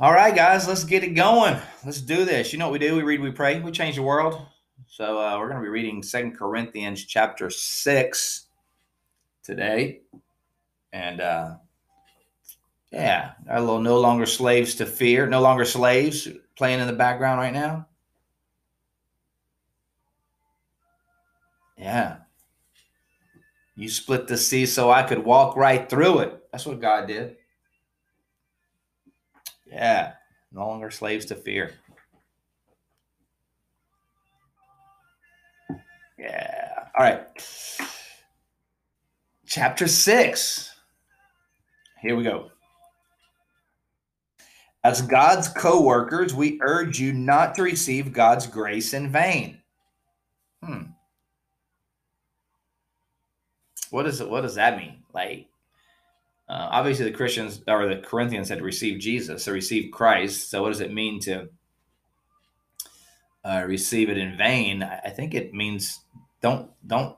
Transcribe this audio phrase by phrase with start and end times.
[0.00, 1.58] All right, guys, let's get it going.
[1.84, 2.52] Let's do this.
[2.52, 2.94] You know what we do?
[2.94, 4.40] We read, we pray, we change the world.
[4.86, 8.46] So uh, we're going to be reading Second Corinthians chapter 6
[9.42, 10.02] today.
[10.92, 11.56] And uh,
[12.92, 17.40] yeah, our little no longer slaves to fear, no longer slaves playing in the background
[17.40, 17.88] right now.
[21.76, 22.18] Yeah.
[23.74, 26.40] You split the sea so I could walk right through it.
[26.52, 27.37] That's what God did.
[29.70, 30.12] Yeah,
[30.52, 31.72] no longer slaves to fear.
[36.18, 36.86] Yeah.
[36.98, 37.26] All right.
[39.46, 40.74] Chapter 6.
[42.02, 42.50] Here we go.
[44.84, 49.60] As God's co workers, we urge you not to receive God's grace in vain.
[50.62, 50.82] Hmm.
[53.90, 55.02] What does it, what does that mean?
[55.12, 55.48] Like,
[56.48, 60.50] uh, obviously, the Christians or the Corinthians had received Jesus, or received Christ.
[60.50, 61.50] So, what does it mean to
[63.44, 64.82] uh, receive it in vain?
[64.82, 66.00] I think it means
[66.40, 67.16] don't don't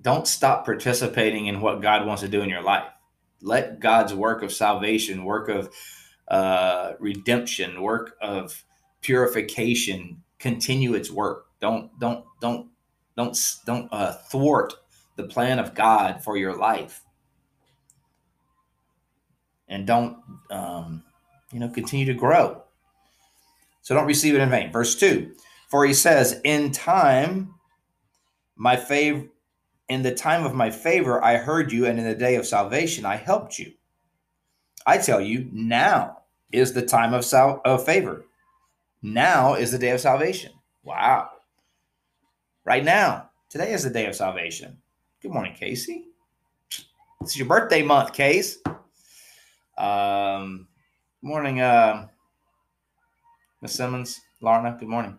[0.00, 2.84] don't stop participating in what God wants to do in your life.
[3.42, 5.70] Let God's work of salvation, work of
[6.28, 8.64] uh, redemption, work of
[9.00, 11.46] purification continue its work.
[11.60, 12.68] Don't don't don't
[13.16, 13.36] don't
[13.66, 14.74] don't uh, thwart
[15.16, 17.02] the plan of God for your life
[19.70, 20.18] and don't
[20.50, 21.02] um,
[21.52, 22.62] you know continue to grow.
[23.80, 24.70] So don't receive it in vain.
[24.70, 25.34] Verse 2
[25.70, 27.54] for he says in time
[28.56, 29.26] my favor
[29.88, 33.06] in the time of my favor i heard you and in the day of salvation
[33.06, 33.72] i helped you.
[34.86, 38.24] I tell you now is the time of sal- of favor.
[39.02, 40.52] Now is the day of salvation.
[40.82, 41.30] Wow.
[42.64, 44.78] Right now today is the day of salvation.
[45.22, 46.06] Good morning casey.
[47.20, 48.58] It's your birthday month case
[49.80, 50.68] um,
[51.22, 52.08] morning, uh,
[53.62, 54.78] Miss Simmons, Larna.
[54.78, 55.18] Good morning.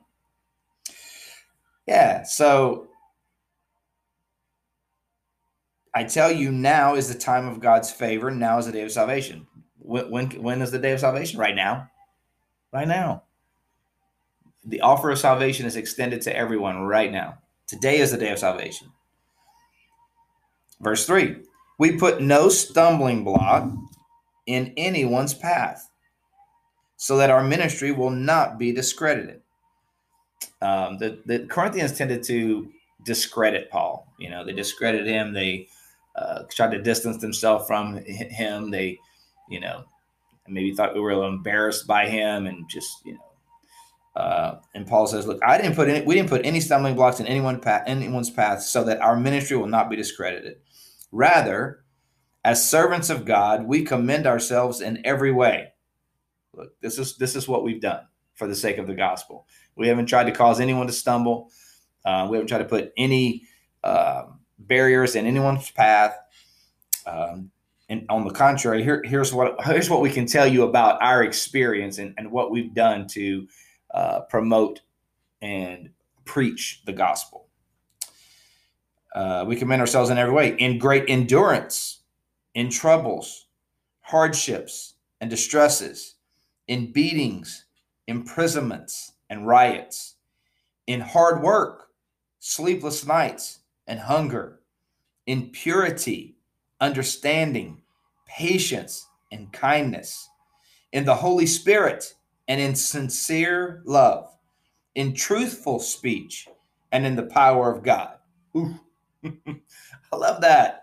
[1.88, 2.88] Yeah, so
[5.94, 8.32] I tell you, now is the time of God's favor.
[8.32, 9.48] Now is the day of salvation.
[9.80, 11.40] When, when, when is the day of salvation?
[11.40, 11.90] Right now.
[12.72, 13.24] Right now.
[14.64, 17.40] The offer of salvation is extended to everyone right now.
[17.68, 18.92] Today is the day of salvation.
[20.80, 21.38] Verse 3
[21.80, 23.68] We put no stumbling block
[24.46, 25.90] in anyone's path,
[26.98, 29.42] so that our ministry will not be discredited.
[30.62, 32.72] Um, the, the Corinthians tended to
[33.04, 34.08] discredit Paul.
[34.20, 35.34] You know, they discredited him.
[35.34, 35.68] They
[36.16, 38.70] uh, tried to distance themselves from him.
[38.70, 39.00] They,
[39.50, 39.86] you know,
[40.48, 44.22] maybe thought we were a little embarrassed by him and just, you know.
[44.22, 46.06] Uh, and Paul says, "Look, I didn't put any.
[46.06, 49.56] We didn't put any stumbling blocks in anyone path, anyone's path, so that our ministry
[49.56, 50.58] will not be discredited.
[51.14, 51.81] Rather,
[52.44, 55.74] as servants of God, we commend ourselves in every way.
[56.54, 58.02] Look, this is this is what we've done
[58.34, 59.48] for the sake of the gospel.
[59.76, 61.52] We haven't tried to cause anyone to stumble.
[62.04, 63.44] Uh, we haven't tried to put any
[63.84, 64.24] uh,
[64.58, 66.18] barriers in anyone's path.
[67.06, 67.52] Um,
[67.90, 71.24] and on the contrary, here, here's what here's what we can tell you about our
[71.24, 73.48] experience and, and what we've done to
[73.94, 74.82] uh, promote
[75.42, 75.92] and
[76.26, 77.48] preach the gospel.
[79.14, 82.01] Uh, we commend ourselves in every way in great endurance
[82.56, 83.48] in troubles,
[84.02, 86.16] hardships, and distresses,
[86.68, 87.66] in beatings,
[88.08, 90.16] imprisonments, and riots,
[90.88, 91.90] in hard work,
[92.40, 94.60] sleepless nights, and hunger,
[95.28, 96.36] in purity,
[96.80, 97.82] understanding,
[98.28, 100.30] patience, and kindness,
[100.92, 102.16] in the Holy Spirit,
[102.48, 104.30] and in sincere love,
[104.96, 106.48] in truthful speech,
[106.92, 108.18] and in the power of God.
[108.56, 110.81] I love that.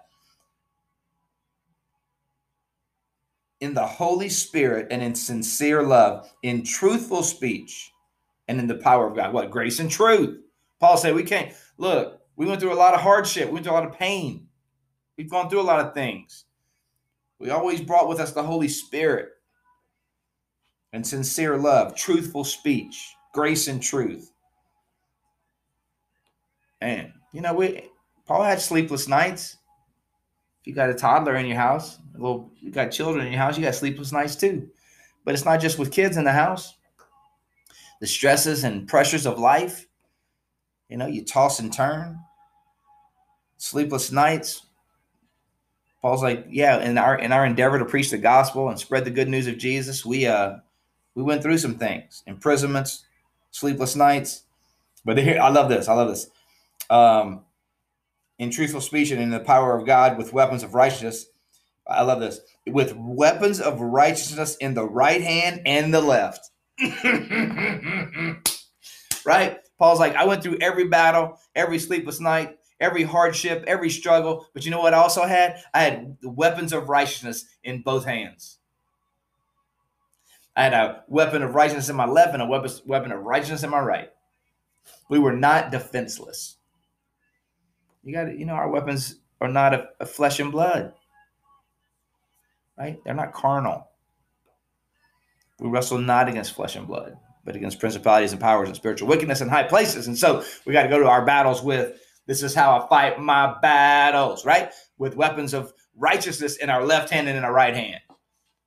[3.60, 7.92] In the Holy Spirit and in sincere love, in truthful speech,
[8.46, 9.32] and in the power of God.
[9.32, 9.50] What?
[9.50, 10.40] Grace and truth.
[10.80, 13.74] Paul said, We can't look, we went through a lot of hardship, we went through
[13.74, 14.46] a lot of pain.
[15.16, 16.44] We've gone through a lot of things.
[17.40, 19.30] We always brought with us the Holy Spirit
[20.92, 24.30] and sincere love, truthful speech, grace and truth.
[26.80, 27.90] And you know, we
[28.26, 29.57] Paul had sleepless nights
[30.64, 33.64] you got a toddler in your house, well, you got children in your house, you
[33.64, 34.68] got sleepless nights too.
[35.24, 36.76] But it's not just with kids in the house.
[38.00, 39.86] the stresses and pressures of life.
[40.88, 42.18] You know, you toss and turn,
[43.58, 44.62] sleepless nights.
[46.02, 49.10] Paul's like, yeah, in our in our endeavor to preach the gospel and spread the
[49.10, 50.56] good news of Jesus, we uh
[51.14, 53.04] we went through some things, imprisonments,
[53.50, 54.44] sleepless nights.
[55.04, 55.88] But here, I love this.
[55.88, 56.30] I love this.
[56.90, 57.42] Um,
[58.38, 61.26] in truthful speech and in the power of God with weapons of righteousness.
[61.86, 62.40] I love this.
[62.66, 66.50] With weapons of righteousness in the right hand and the left.
[69.24, 69.58] right?
[69.78, 74.46] Paul's like, I went through every battle, every sleepless night, every hardship, every struggle.
[74.54, 75.62] But you know what I also had?
[75.74, 78.58] I had weapons of righteousness in both hands.
[80.54, 83.70] I had a weapon of righteousness in my left and a weapon of righteousness in
[83.70, 84.10] my right.
[85.08, 86.57] We were not defenseless.
[88.08, 90.94] You got to, you know, our weapons are not of, flesh and blood,
[92.78, 92.98] right?
[93.04, 93.86] They're not carnal.
[95.60, 99.42] We wrestle not against flesh and blood, but against principalities and powers and spiritual wickedness
[99.42, 100.06] in high places.
[100.06, 103.20] And so we got to go to our battles with this is how I fight
[103.20, 104.72] my battles, right?
[104.96, 108.00] With weapons of righteousness in our left hand and in our right hand.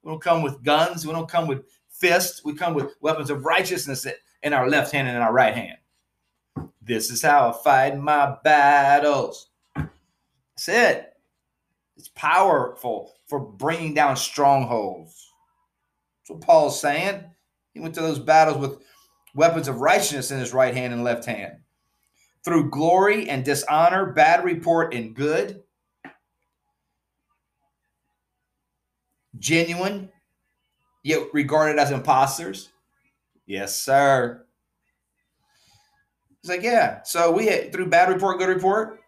[0.04, 1.08] We don't come with guns.
[1.08, 2.46] We don't come with fists.
[2.46, 4.06] We come with weapons of righteousness
[4.44, 5.80] in our left hand and in our right hand.
[6.82, 9.50] This is how I fight my battles.
[9.76, 11.14] That's it.
[11.96, 15.32] It's powerful for bringing down strongholds.
[16.20, 17.24] That's what Paul's saying.
[17.74, 18.80] He went to those battles with
[19.36, 21.58] weapons of righteousness in his right hand and left hand.
[22.44, 25.62] Through glory and dishonor, bad report and good,
[29.38, 30.10] genuine,
[31.04, 32.70] yet regarded as imposters.
[33.46, 34.41] Yes, sir.
[36.42, 37.02] He's like, yeah.
[37.04, 39.00] So we had, through bad report, good report,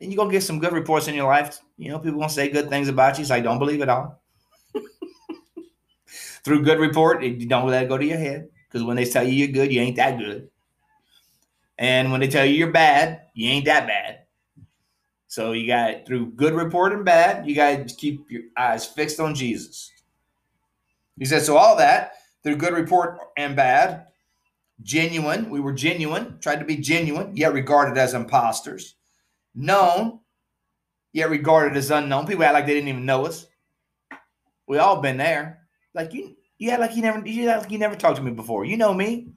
[0.00, 1.60] and you're gonna get some good reports in your life.
[1.76, 3.18] You know, people gonna say good things about you.
[3.18, 4.20] He's like, don't believe it all
[6.44, 9.26] through good report, you don't let it go to your head because when they tell
[9.26, 10.48] you you're good, you ain't that good.
[11.78, 14.20] And when they tell you you're bad, you ain't that bad.
[15.28, 19.20] So you got through good report and bad, you got to keep your eyes fixed
[19.20, 19.92] on Jesus.
[21.18, 24.07] He said, so all that through good report and bad,
[24.82, 28.94] genuine, we were genuine, tried to be genuine, yet regarded as imposters,
[29.54, 30.20] known,
[31.12, 32.26] yet regarded as unknown.
[32.26, 33.46] People act like they didn't even know us.
[34.66, 35.66] We all been there.
[35.94, 38.64] Like you, you act like you never, you like you never talked to me before.
[38.64, 39.32] You know me,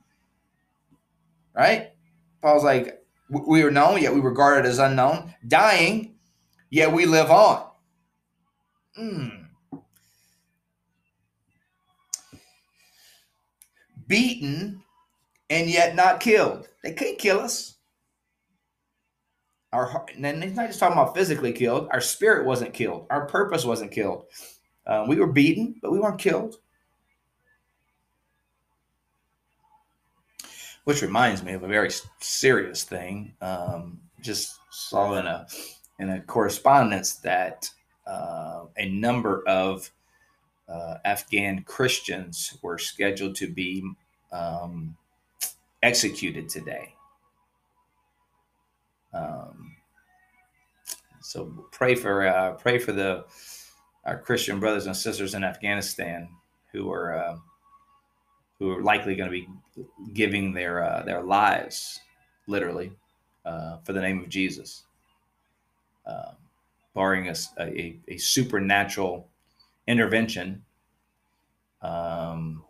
[1.54, 1.92] right?
[2.42, 5.34] Paul's like, we were known, yet we regarded as unknown.
[5.48, 6.16] Dying,
[6.70, 7.68] yet we live on.
[9.00, 9.46] Mm.
[14.08, 14.84] Beaten,
[15.52, 16.70] and yet not killed.
[16.82, 17.76] They can't kill us.
[19.74, 21.90] Our and he's not just talking about physically killed.
[21.92, 23.06] Our spirit wasn't killed.
[23.10, 24.26] Our purpose wasn't killed.
[24.88, 26.56] Um, we were beaten, but we weren't killed.
[30.86, 33.34] Which reminds me of a very serious thing.
[33.42, 35.48] Um, just saw in a
[36.00, 37.70] in a correspondence that
[38.08, 39.90] uh, a number of
[40.68, 43.84] uh, Afghan Christians were scheduled to be
[44.32, 44.98] um,
[45.84, 46.94] executed today.
[49.14, 49.76] Um,
[51.22, 53.26] so pray for uh, pray for the
[54.06, 56.30] our Christian brothers and sisters in Afghanistan
[56.72, 57.38] who are uh,
[58.60, 59.48] who are likely going to be
[60.14, 62.00] giving their uh, their lives,
[62.48, 62.92] literally,
[63.46, 64.84] uh, for the name of Jesus,
[66.06, 66.36] um,
[66.94, 69.28] barring a, a, a, supernatural
[69.88, 70.64] intervention.
[71.82, 72.64] Um,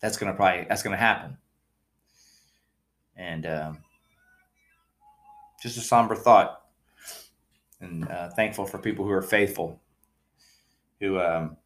[0.00, 1.38] that's going to probably that's going to happen,
[3.16, 3.78] and um,
[5.62, 6.62] just a somber thought.
[7.80, 9.80] And uh, thankful for people who are faithful
[11.00, 11.56] who um,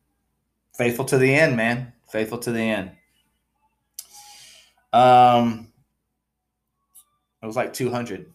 [0.76, 2.90] faithful to the end, man, faithful to the end.
[4.92, 5.68] Um,
[7.42, 8.32] it was like 200,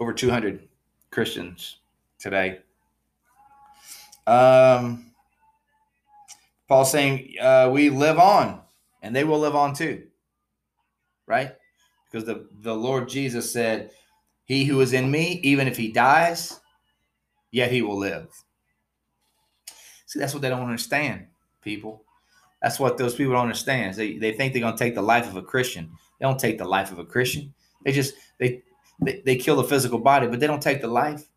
[0.00, 0.68] over 200
[1.10, 1.78] Christians
[2.18, 2.60] today.
[4.26, 5.10] Um,
[6.68, 8.60] Paul saying, uh, we live on
[9.02, 10.04] and they will live on too.
[11.26, 11.54] Right?
[12.14, 13.90] Because the, the Lord Jesus said,
[14.44, 16.60] He who is in me, even if he dies,
[17.50, 18.28] yet he will live.
[20.06, 21.26] See, that's what they don't understand,
[21.60, 22.04] people.
[22.62, 23.96] That's what those people don't understand.
[23.96, 25.90] They, they think they're going to take the life of a Christian.
[26.20, 27.52] They don't take the life of a Christian.
[27.84, 28.62] They just they,
[29.00, 31.28] they they kill the physical body, but they don't take the life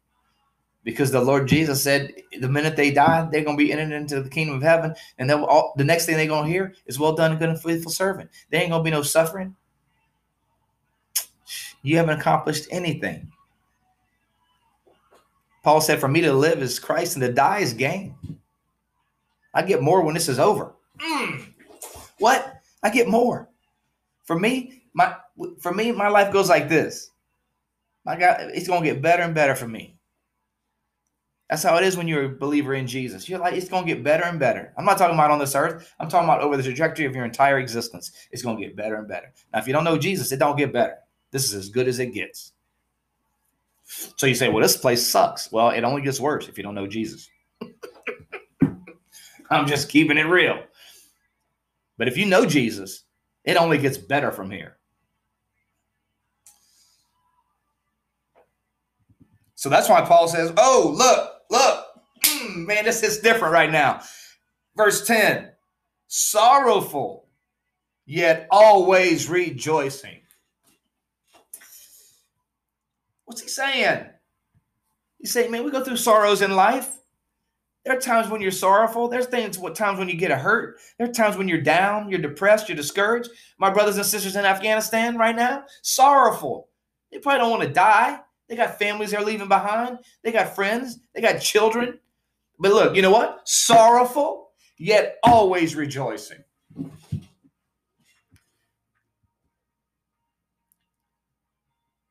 [0.83, 4.21] because the Lord Jesus said the minute they die, they're going to be entered into
[4.21, 6.99] the kingdom of heaven, and then all the next thing they're going to hear is
[6.99, 9.55] "Well done, good and faithful servant." There ain't going to be no suffering.
[11.81, 13.31] You haven't accomplished anything.
[15.63, 18.15] Paul said, "For me to live is Christ, and to die is gain."
[19.53, 20.75] I get more when this is over.
[20.99, 21.53] Mm.
[22.19, 22.61] What?
[22.83, 23.49] I get more.
[24.25, 25.15] For me, my
[25.59, 27.11] for me, my life goes like this.
[28.05, 29.97] My God, it's gonna get better and better for me.
[31.49, 33.29] That's how it is when you're a believer in Jesus.
[33.29, 34.73] You're like, it's going to get better and better.
[34.77, 35.93] I'm not talking about on this earth.
[35.97, 38.11] I'm talking about over the trajectory of your entire existence.
[38.31, 39.31] It's going to get better and better.
[39.53, 40.97] Now, if you don't know Jesus, it don't get better.
[41.31, 42.53] This is as good as it gets.
[44.17, 45.51] So you say, well, this place sucks.
[45.51, 47.29] Well, it only gets worse if you don't know Jesus.
[49.49, 50.61] I'm just keeping it real.
[51.97, 53.03] But if you know Jesus,
[53.43, 54.77] it only gets better from here.
[59.55, 61.85] So that's why Paul says, oh, look, look,
[62.23, 64.01] mm, man, this is different right now.
[64.75, 65.51] Verse 10
[66.07, 67.27] sorrowful,
[68.05, 70.21] yet always rejoicing.
[73.27, 74.05] What's he saying?
[75.19, 76.95] He's saying, man, we go through sorrows in life.
[77.83, 79.09] There are times when you're sorrowful.
[79.09, 80.79] There's things, what times when you get a hurt.
[80.97, 83.29] There are times when you're down, you're depressed, you're discouraged.
[83.59, 86.69] My brothers and sisters in Afghanistan right now, sorrowful.
[87.11, 88.21] They probably don't want to die.
[88.47, 89.99] They got families they're leaving behind.
[90.23, 90.99] They got friends.
[91.13, 91.99] They got children.
[92.59, 93.41] But look, you know what?
[93.43, 96.45] Sorrowful, yet always rejoicing.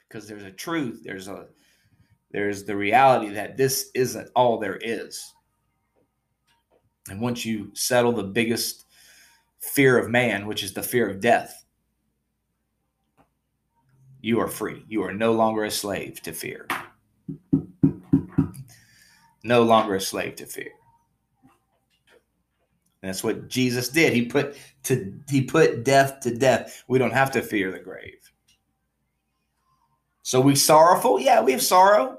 [0.08, 1.46] Because there's a truth, there's a
[2.30, 5.32] there's the reality that this isn't all there is.
[7.08, 8.84] And once you settle the biggest
[9.58, 11.64] fear of man, which is the fear of death,
[14.20, 14.84] you are free.
[14.88, 16.66] You are no longer a slave to fear.
[19.44, 20.72] No longer a slave to fear.
[23.02, 24.12] And that's what Jesus did.
[24.12, 26.82] He put to he put death to death.
[26.88, 28.25] We don't have to fear the grave.
[30.26, 31.20] So we sorrowful?
[31.20, 32.18] Yeah, we have sorrow.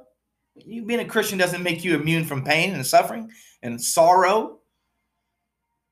[0.55, 3.29] You being a Christian doesn't make you immune from pain and suffering
[3.63, 4.59] and sorrow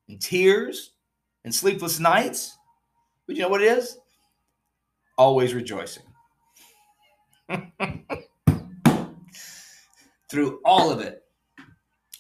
[0.07, 0.93] and tears
[1.43, 2.57] and sleepless nights.
[3.27, 3.97] But you know what it is?
[5.17, 6.03] always rejoicing.
[10.31, 11.23] Through all of it,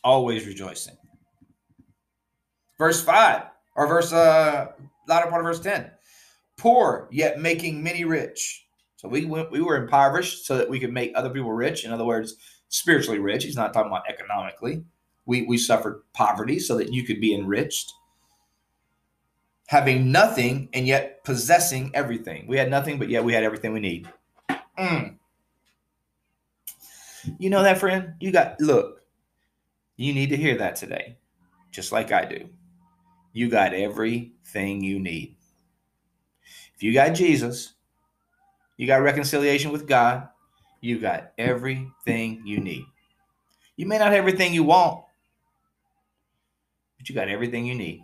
[0.03, 0.97] always rejoicing.
[2.77, 3.43] Verse 5,
[3.77, 4.73] or verse, uh,
[5.07, 5.89] latter part of verse 10.
[6.57, 8.64] Poor, yet making many rich.
[8.95, 11.85] So we went, we were impoverished so that we could make other people rich.
[11.85, 12.35] In other words,
[12.69, 13.43] spiritually rich.
[13.43, 14.83] He's not talking about economically.
[15.25, 17.91] We, we suffered poverty so that you could be enriched
[19.67, 22.47] having nothing and yet possessing everything.
[22.47, 24.07] We had nothing, but yet we had everything we need.
[24.77, 25.17] Mm.
[27.39, 28.13] You know that, friend?
[28.19, 29.01] You got, look,
[29.97, 31.17] you need to hear that today,
[31.71, 32.49] just like I do.
[33.33, 35.35] You got everything you need.
[36.75, 37.73] If you got Jesus,
[38.77, 40.27] you got reconciliation with God,
[40.81, 42.85] you got everything you need.
[43.77, 45.03] You may not have everything you want,
[46.97, 48.03] but you got everything you need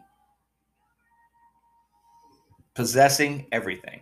[2.74, 4.02] possessing everything.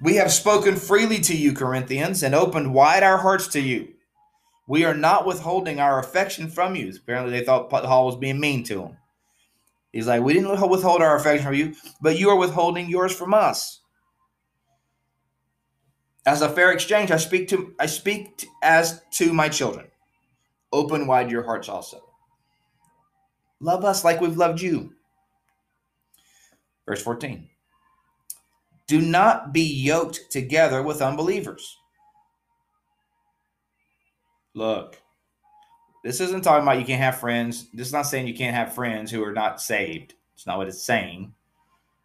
[0.00, 3.94] We have spoken freely to you, Corinthians, and opened wide our hearts to you.
[4.66, 6.92] We are not withholding our affection from you.
[6.96, 8.96] Apparently, they thought Paul was being mean to them.
[9.92, 13.34] He's like, We didn't withhold our affection from you, but you are withholding yours from
[13.34, 13.80] us.
[16.24, 19.88] As a fair exchange, I speak to I speak to, as to my children.
[20.72, 22.00] Open wide your hearts also.
[23.60, 24.94] Love us like we've loved you.
[26.86, 27.48] Verse 14
[28.86, 31.76] Do not be yoked together with unbelievers.
[34.54, 35.01] Look,
[36.02, 37.68] this isn't talking about you can't have friends.
[37.72, 40.14] This is not saying you can't have friends who are not saved.
[40.34, 41.32] It's not what it's saying.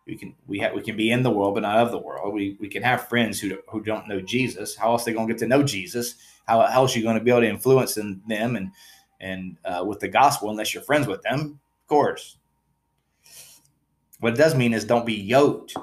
[0.05, 2.33] We can we have we can be in the world but not of the world.
[2.33, 4.75] We we can have friends who who don't know Jesus.
[4.75, 6.15] How else are they going to get to know Jesus?
[6.47, 8.71] How else are you going to be able to influence them and
[9.19, 11.59] and uh, with the gospel unless you're friends with them?
[11.81, 12.37] Of course,
[14.19, 15.75] what it does mean is don't be yoked.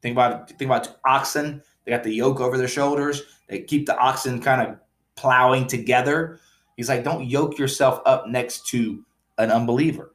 [0.00, 1.62] Think about think about oxen.
[1.84, 3.22] They got the yoke over their shoulders.
[3.48, 4.76] They keep the oxen kind of
[5.16, 6.40] plowing together.
[6.80, 9.04] He's like, don't yoke yourself up next to
[9.36, 10.14] an unbeliever.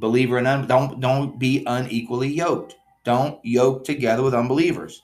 [0.00, 2.74] Believer and un- don't don't be unequally yoked.
[3.04, 5.00] Don't yoke together with unbelievers.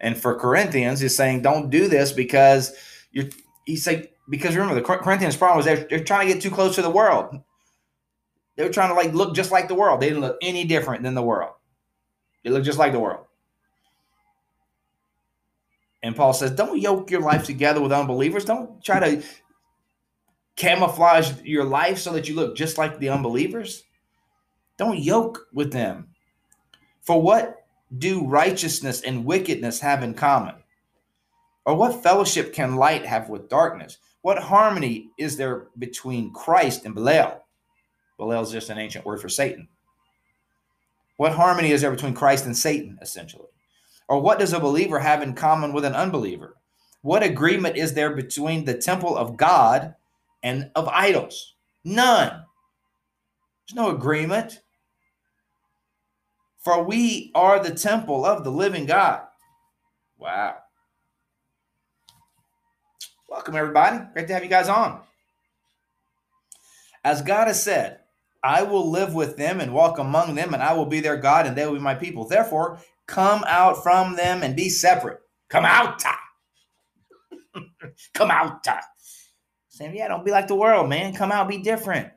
[0.00, 2.74] And for Corinthians, he's saying, don't do this because
[3.10, 3.30] you're.
[3.64, 6.74] He's like, because remember, the Corinthians' problem was they're, they're trying to get too close
[6.74, 7.40] to the world.
[8.56, 10.02] They were trying to like look just like the world.
[10.02, 11.54] They didn't look any different than the world.
[12.44, 13.24] They look just like the world.
[16.02, 18.44] And Paul says, don't yoke your life together with unbelievers.
[18.44, 19.22] Don't try to
[20.56, 23.84] camouflage your life so that you look just like the unbelievers.
[24.76, 26.08] Don't yoke with them.
[27.02, 30.54] For what do righteousness and wickedness have in common?
[31.64, 33.98] Or what fellowship can light have with darkness?
[34.22, 37.44] What harmony is there between Christ and Belial?
[38.18, 39.68] Belial is just an ancient word for Satan.
[41.16, 43.48] What harmony is there between Christ and Satan, essentially?
[44.08, 46.56] Or what does a believer have in common with an unbeliever?
[47.02, 49.94] What agreement is there between the temple of God
[50.42, 51.54] and of idols?
[51.84, 52.44] None.
[53.68, 54.60] There's no agreement.
[56.64, 59.22] For we are the temple of the living God.
[60.18, 60.56] Wow.
[63.28, 63.98] Welcome, everybody.
[64.12, 65.00] Great to have you guys on.
[67.04, 68.00] As God has said,
[68.42, 71.46] I will live with them and walk among them, and I will be their God,
[71.46, 72.26] and they will be my people.
[72.26, 75.20] Therefore, come out from them and be separate.
[75.48, 76.04] Come out.
[78.14, 78.64] come out.
[79.68, 81.14] Saying, yeah, don't be like the world, man.
[81.14, 82.10] Come out, be different.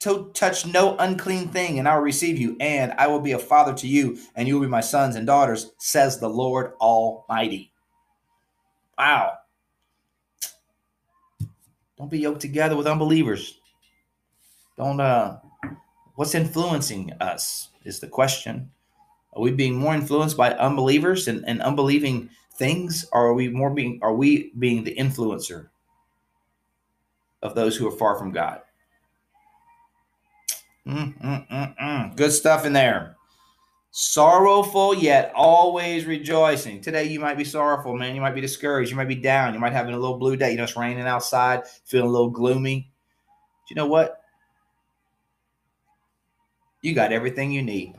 [0.00, 3.38] To touch no unclean thing, and I will receive you, and I will be a
[3.38, 7.72] father to you, and you will be my sons and daughters, says the Lord Almighty.
[8.98, 9.32] Wow.
[11.96, 13.58] Don't be yoked together with unbelievers.
[14.76, 15.38] Don't uh
[16.14, 18.70] what's influencing us is the question.
[19.34, 23.06] Are we being more influenced by unbelievers and, and unbelieving things?
[23.12, 25.68] Or are we more being are we being the influencer
[27.42, 28.60] of those who are far from God?
[30.86, 32.16] Mm, mm, mm, mm.
[32.16, 33.16] Good stuff in there.
[33.90, 36.80] Sorrowful yet always rejoicing.
[36.80, 38.14] Today you might be sorrowful, man.
[38.14, 38.90] You might be discouraged.
[38.90, 39.54] You might be down.
[39.54, 40.50] You might have a little blue day.
[40.50, 42.90] You know, it's raining outside, feeling a little gloomy.
[43.62, 44.20] But you know what?
[46.82, 47.94] You got everything you need.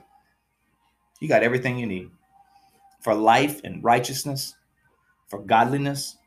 [1.19, 2.09] You got everything you need
[3.01, 4.55] for life and righteousness,
[5.27, 6.17] for godliness,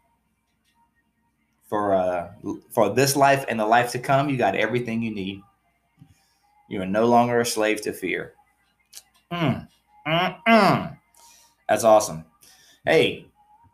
[1.68, 2.32] for uh,
[2.70, 4.28] for this life and the life to come.
[4.28, 5.42] You got everything you need.
[6.68, 8.34] You are no longer a slave to fear.
[9.32, 9.68] Mm,
[10.06, 10.98] mm, mm.
[11.68, 12.24] That's awesome.
[12.84, 13.26] Hey,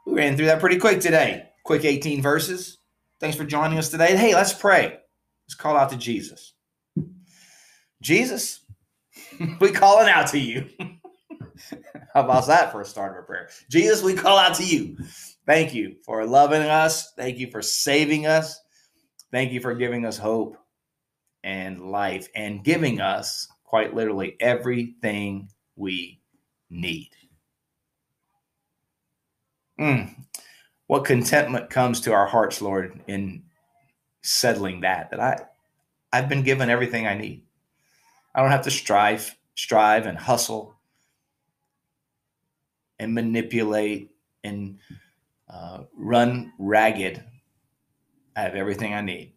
[0.07, 1.49] we ran through that pretty quick today.
[1.65, 2.79] Quick 18 verses.
[3.21, 4.17] Thanks for joining us today.
[4.17, 4.99] Hey, let's pray.
[5.47, 6.53] Let's call out to Jesus.
[8.03, 8.61] Jesus,
[9.61, 10.69] we calling out to you.
[12.15, 13.49] How about that for a start of a prayer?
[13.71, 14.97] Jesus, we call out to you.
[15.47, 17.13] Thank you for loving us.
[17.13, 18.61] Thank you for saving us.
[19.31, 20.57] Thank you for giving us hope
[21.45, 26.21] and life and giving us quite literally everything we
[26.71, 27.11] need.
[29.79, 30.15] Mm.
[30.87, 33.43] What contentment comes to our hearts, Lord, in
[34.23, 35.39] settling that that I
[36.13, 37.46] I've been given everything I need.
[38.37, 40.77] I don't have to strive, strive and hustle
[42.99, 44.11] and manipulate
[44.45, 44.79] and
[45.49, 47.25] uh, run ragged.
[48.37, 49.33] I have everything I need.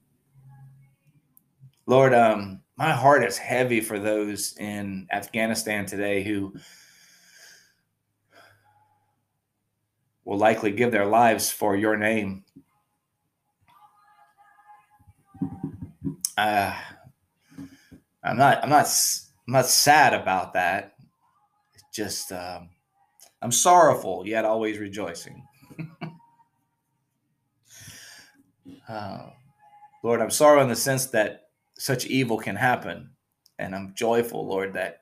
[1.85, 6.53] Lord, um, my heart is heavy for those in Afghanistan today who
[10.25, 12.43] will likely give their lives for your name.
[16.38, 16.77] Uh,
[18.23, 18.63] I'm not.
[18.63, 18.86] I'm not.
[19.47, 20.95] I'm not sad about that.
[21.73, 22.69] It's just um,
[23.41, 25.45] I'm sorrowful yet always rejoicing.
[28.88, 29.29] uh,
[30.03, 33.12] Lord, I'm sorrow in the sense that such evil can happen.
[33.58, 35.01] And I'm joyful, Lord, that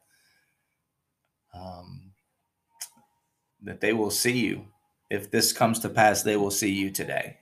[1.53, 2.11] um,
[3.61, 4.65] that they will see you.
[5.09, 7.37] If this comes to pass, they will see you today.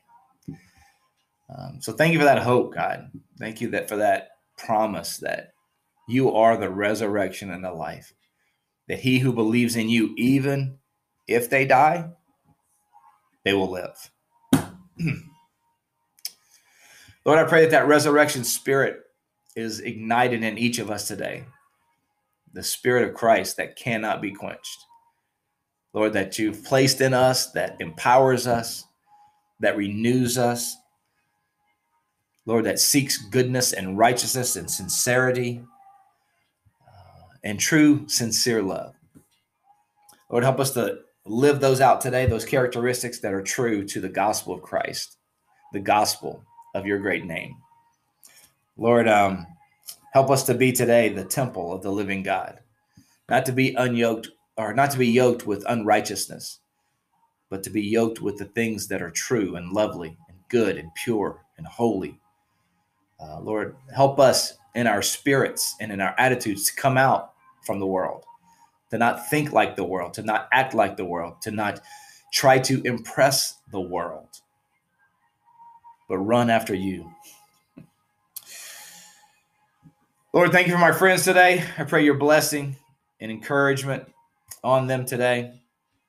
[1.49, 3.11] Um, so thank you for that hope, God.
[3.39, 5.54] Thank you that for that promise that
[6.07, 8.13] you are the resurrection and the life.
[8.87, 10.77] That he who believes in you, even
[11.27, 12.09] if they die,
[13.43, 14.11] they will live.
[17.25, 19.01] Lord, I pray that that resurrection spirit
[19.55, 21.45] is ignited in each of us today
[22.53, 24.85] the Spirit of Christ that cannot be quenched.
[25.93, 28.85] Lord, that you've placed in us, that empowers us,
[29.59, 30.75] that renews us.
[32.45, 35.63] Lord, that seeks goodness and righteousness and sincerity
[37.45, 38.95] and true, sincere love.
[40.29, 44.09] Lord, help us to live those out today, those characteristics that are true to the
[44.09, 45.17] gospel of Christ,
[45.71, 47.55] the gospel of your great name.
[48.77, 49.45] Lord, um,
[50.11, 52.59] help us to be today the temple of the living God,
[53.29, 56.59] not to be unyoked or not to be yoked with unrighteousness,
[57.49, 60.93] but to be yoked with the things that are true and lovely and good and
[60.95, 62.19] pure and holy.
[63.19, 67.34] Uh, Lord, help us in our spirits and in our attitudes to come out
[67.65, 68.23] from the world,
[68.91, 71.81] to not think like the world, to not act like the world, to not
[72.33, 74.41] try to impress the world,
[76.09, 77.11] but run after you
[80.35, 81.63] Lord, thank you for my friends today.
[81.77, 82.75] I pray your blessing
[83.21, 84.11] and encouragement
[84.65, 85.61] on them today.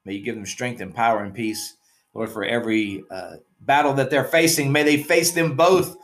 [0.05, 1.77] May you give them strength and power and peace.
[2.13, 5.97] Lord, for every uh, battle that they're facing, may they face them both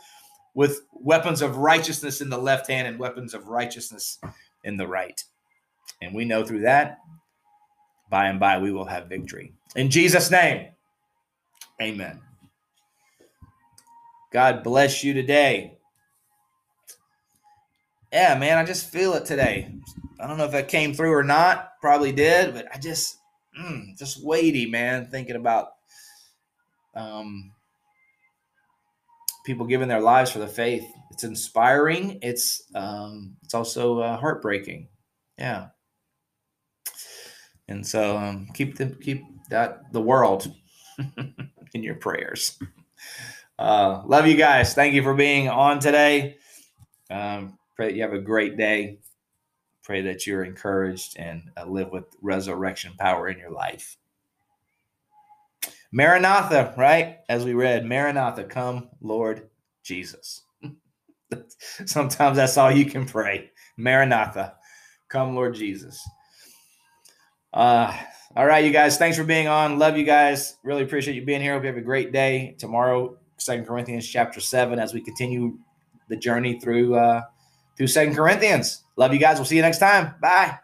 [0.53, 4.19] with weapons of righteousness in the left hand and weapons of righteousness
[4.63, 5.21] in the right.
[6.01, 6.99] And we know through that,
[8.09, 9.53] by and by, we will have victory.
[9.75, 10.67] In Jesus' name,
[11.81, 12.21] amen.
[14.31, 15.77] God bless you today.
[18.11, 19.73] Yeah, man, I just feel it today.
[20.19, 21.69] I don't know if that came through or not.
[21.81, 23.17] Probably did, but I just,
[23.59, 25.69] mm, just weighty, man, thinking about
[26.95, 27.51] um,
[29.45, 30.85] people giving their lives for the faith.
[31.11, 32.19] It's inspiring.
[32.21, 34.87] It's um, it's also uh, heartbreaking.
[35.43, 35.67] Yeah.
[37.67, 40.49] And so um, keep the keep that the world
[41.73, 42.57] in your prayers.
[43.59, 44.73] Uh, love you guys.
[44.73, 46.37] Thank you for being on today.
[47.11, 48.99] Um, pray that you have a great day.
[49.83, 53.97] Pray that you're encouraged and uh, live with resurrection power in your life.
[55.91, 57.17] Maranatha, right?
[57.27, 59.49] As we read, Maranatha, come, Lord
[59.83, 60.43] Jesus.
[61.85, 63.51] Sometimes that's all you can pray.
[63.77, 64.55] Maranatha,
[65.13, 66.03] come, Lord Jesus.
[67.53, 67.95] Uh,
[68.35, 68.97] all right, you guys.
[68.97, 69.77] Thanks for being on.
[69.77, 70.57] Love you guys.
[70.63, 71.53] Really appreciate you being here.
[71.53, 72.55] Hope you have a great day.
[72.57, 75.59] Tomorrow, Second Corinthians chapter seven, as we continue
[76.09, 77.21] the journey through uh,
[77.77, 78.83] through Second Corinthians.
[78.97, 79.37] Love you guys.
[79.37, 80.15] We'll see you next time.
[80.19, 80.57] Bye.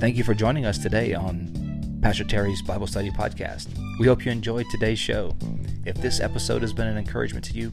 [0.00, 3.68] Thank you for joining us today on Pastor Terry's Bible Study Podcast.
[4.00, 5.34] We hope you enjoyed today's show.
[5.86, 7.72] If this episode has been an encouragement to you,